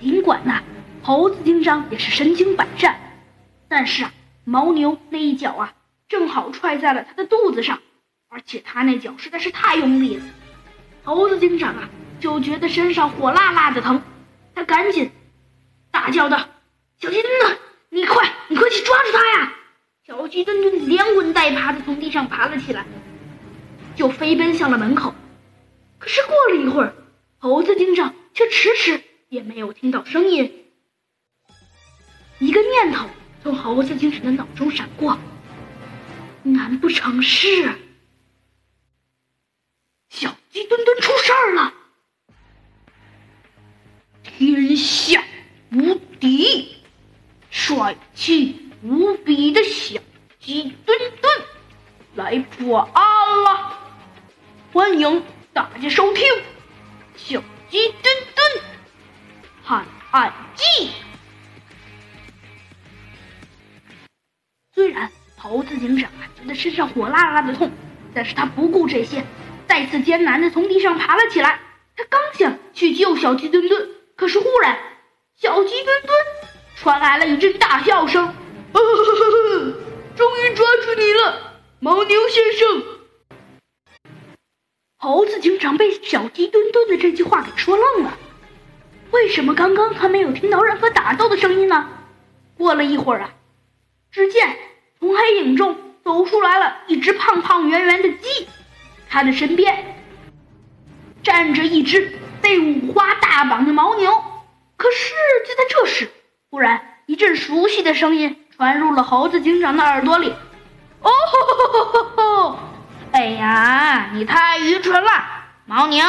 [0.00, 0.62] 尽管呐，
[1.02, 2.98] 猴子警长也是身经百战，
[3.68, 4.12] 但是啊，
[4.46, 5.74] 牦牛那一脚啊，
[6.08, 7.80] 正好踹在了他的肚子上，
[8.28, 10.24] 而且他那脚实在是太用力了。
[11.04, 11.88] 猴子警长啊，
[12.18, 14.02] 就觉得身上火辣辣的疼，
[14.54, 15.10] 他赶紧
[15.90, 16.38] 大叫道
[17.00, 17.58] ：“小鸡墩墩，
[17.90, 19.52] 你快，你快去抓住他呀！”
[20.06, 22.84] 小鸡墩墩连滚带爬的从地上爬了起来，
[23.96, 25.14] 就飞奔向了门口。
[25.98, 26.94] 可是过了一会儿，
[27.38, 30.66] 猴子警长却迟迟也没有听到声音。
[32.40, 33.08] 一个念头
[33.42, 35.16] 从猴子精神的脑中闪过：
[36.42, 37.46] 难不成是
[40.08, 41.72] 小鸡墩墩出事儿了？
[44.24, 45.22] 天下
[45.70, 46.78] 无敌，
[47.50, 50.00] 帅气无比的小
[50.40, 51.32] 鸡墩墩
[52.16, 53.78] 来破案了！
[54.72, 55.22] 欢迎
[55.52, 56.26] 大家收听
[57.14, 58.09] 《小鸡墩
[59.70, 60.64] 探案记》。
[64.74, 67.70] 虽然猴子警长觉得身上火辣辣的痛，
[68.12, 69.24] 但是他不顾这些，
[69.68, 71.60] 再次艰难的从地上爬了起来。
[71.96, 74.76] 他刚想去救小鸡墩墩，可是忽然，
[75.40, 76.12] 小鸡墩墩
[76.74, 78.26] 传来了一阵大笑声
[78.74, 79.74] ：“哈哈哈！
[80.16, 82.82] 终于抓住你了，牦牛先生！”
[84.98, 88.18] 猴子警长被小鸡墩墩的这句话给说愣了。
[89.30, 91.86] 为什么刚刚他没有听到任何打斗的声音呢？
[92.58, 93.30] 过了一会儿啊，
[94.10, 94.56] 只见
[94.98, 98.48] 从黑影中走出来了一只胖胖圆圆的鸡，
[99.08, 100.02] 它的身边
[101.22, 104.10] 站着一只被五花大绑的牦牛。
[104.76, 105.14] 可是
[105.46, 106.10] 就在这时，
[106.50, 110.34] 忽然一阵熟悉的声音传入了猴子警长的耳朵里
[111.02, 112.58] ：“哦吼吼吼吼！
[113.12, 115.10] 哎呀，你太愚蠢了，
[115.68, 116.04] 牦牛！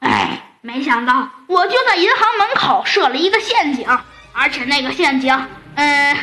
[0.00, 3.88] 哎，没想到我就在银行门口设了一个陷阱，
[4.32, 5.34] 而且那个陷阱，
[5.74, 6.16] 嗯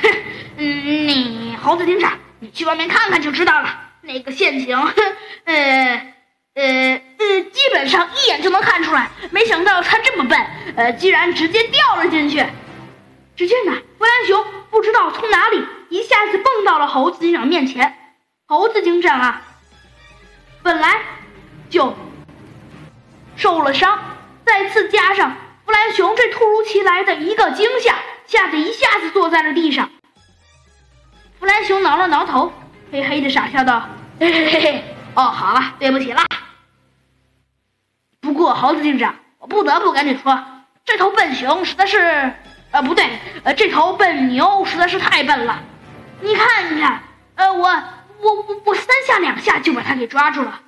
[0.56, 3.81] 嗯，你猴子警长，你去外面看看就知道了。
[4.02, 4.78] 那个陷阱，
[5.46, 5.53] 呃
[6.53, 9.09] 呃呃，基本上一眼就能看出来。
[9.31, 10.40] 没想到他这么笨，
[10.75, 12.46] 呃，居然直接掉了进去。
[13.35, 17.97] 只见呢，弗兰熊不知道从哪里一下子蹦到了猴子警长面前。
[18.46, 19.41] 猴子警长啊，
[20.62, 21.02] 本来
[21.72, 21.97] 就
[23.35, 24.00] 受了伤，
[24.45, 25.35] 再次加上
[25.66, 27.95] 弗兰熊这突如其来的一个惊吓，
[28.28, 29.89] 吓得一下子坐在了地上。
[31.39, 32.53] 弗兰熊挠了挠头，
[32.91, 33.89] 嘿嘿的傻笑道
[34.19, 34.84] ：“嘿嘿嘿嘿，
[35.16, 36.23] 哦，好了，对不起啦。
[38.22, 40.45] 不过猴子警长，我不得不跟你说，
[40.85, 42.34] 这头笨熊实在是……
[42.72, 45.63] 呃，不对，呃，这头笨牛实在是太笨了。
[46.22, 47.03] 你看，你看，
[47.35, 47.67] 呃，我
[48.19, 50.61] 我我我三下两下就把它给抓住了。”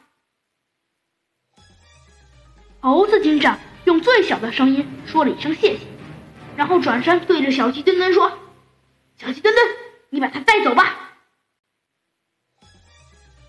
[2.80, 5.88] 猴子警长用最小的声音说了一声谢谢，
[6.58, 8.38] 然后转身对着小鸡墩墩说
[9.18, 9.66] ：“小鸡墩墩，
[10.10, 11.14] 你把它带走吧。”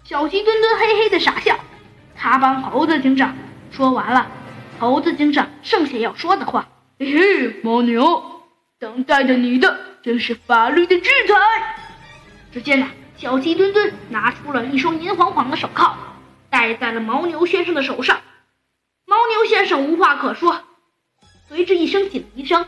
[0.07, 1.59] 小鸡墩墩嘿嘿的傻笑，
[2.15, 3.37] 他帮猴子警长
[3.73, 4.31] 说完了
[4.79, 6.69] 猴子警长剩下要说的话。
[7.01, 8.23] 嘿嘿，牦牛，
[8.79, 11.35] 等待着你的正是法律的制裁。
[12.53, 15.97] 只见呢，小鸡墩墩拿出了一双银晃晃的手铐，
[16.49, 18.21] 戴在了牦牛先生的手上。
[19.79, 20.61] 无话可说，
[21.49, 22.67] 随着一声警笛声，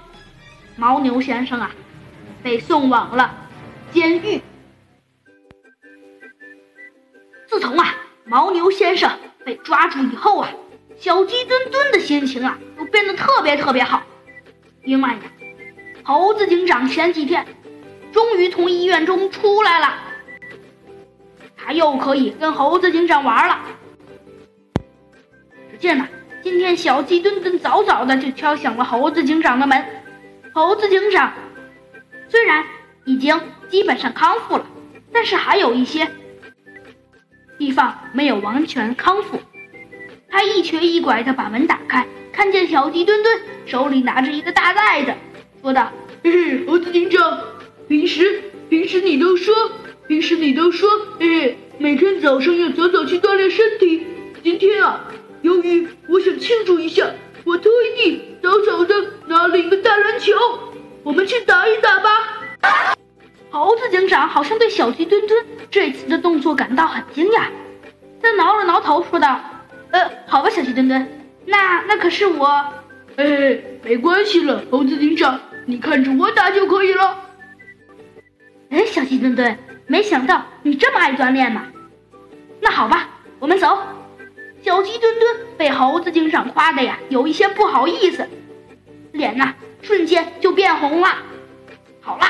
[0.79, 1.71] 牦牛先生啊，
[2.43, 3.35] 被送往了
[3.93, 4.41] 监狱。
[7.47, 7.95] 自从啊，
[8.27, 9.11] 牦牛先生
[9.45, 10.51] 被抓住以后啊，
[10.97, 14.03] 小鸡墩墩的心情啊，都变得特别特别好。
[14.83, 15.21] 另外呀，
[16.05, 17.47] 猴子警长前几天
[18.13, 19.99] 终于从医院中出来了，
[21.57, 23.61] 他又可以跟猴子警长玩了。
[25.71, 26.09] 只见呢，
[26.43, 29.85] 今天小鸡墩墩早早的就敲响了猴子警长的门。
[30.55, 31.33] 猴子警长
[32.29, 32.65] 虽然
[33.05, 34.67] 已经基本上康复了，
[35.13, 36.09] 但是还有一些
[37.59, 39.39] 地方没有完全康复。
[40.29, 45.13] 他一瘸一拐的把门打开，看见小鸡墩墩手里拿着一个大袋子，
[45.61, 45.93] 说道
[46.25, 47.41] ：“嘿嘿，猴子警长，
[47.89, 49.55] 平时平时你都说，
[50.07, 50.89] 平时你都说，
[51.19, 54.07] 嘿嘿，每天早上要早早去锻炼身体。
[54.43, 55.05] 今天啊，
[55.43, 57.11] 由于我想庆祝一下，
[57.45, 58.95] 我特意早早的
[59.27, 60.33] 拿了一个大篮球，
[61.03, 62.11] 我们去打一打吧。”
[63.51, 67.47] 猴子警长好像对小鸡墩墩这次的动作感到很惊讶，
[68.23, 69.41] 他挠了挠头，说道。
[69.91, 72.47] 呃，好吧，小鸡墩墩，那那可是我，
[73.17, 77.17] 哎，没关系了，猴子警长，你看着我打就可以了。
[78.69, 79.59] 哎，小鸡墩墩，
[79.89, 81.61] 没想到你这么爱锻炼呢。
[82.61, 83.09] 那好吧，
[83.41, 83.79] 我们走。
[84.71, 88.31] 小鸡墩墩被猴子警长夸的呀，有一些不好意思，
[89.11, 89.53] 脸呐
[89.83, 91.09] 瞬间就变红了。
[92.01, 92.25] 好了，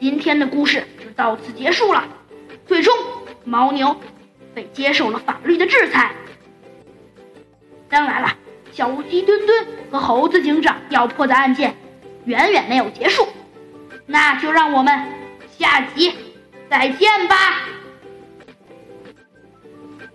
[0.00, 2.08] 今天的故事就到此结束了。
[2.66, 2.96] 最终，
[3.44, 3.94] 牦牛
[4.54, 6.14] 被接受了法律的制裁。
[7.90, 8.32] 当然了，
[8.72, 11.76] 小鸡墩墩和猴子警长要破的案件
[12.24, 13.28] 远远没有结束，
[14.06, 14.98] 那就让我们
[15.58, 16.14] 下集
[16.70, 17.36] 再见吧。